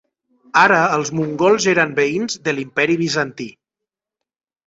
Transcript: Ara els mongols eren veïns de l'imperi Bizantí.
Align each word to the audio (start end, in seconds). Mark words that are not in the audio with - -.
Ara 0.61 0.77
els 0.93 1.11
mongols 1.17 1.67
eren 1.73 1.93
veïns 1.99 2.39
de 2.47 2.55
l'imperi 2.59 2.97
Bizantí. 3.03 3.49